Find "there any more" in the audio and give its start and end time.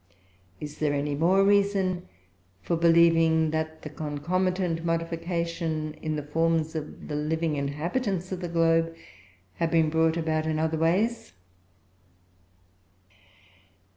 0.79-1.43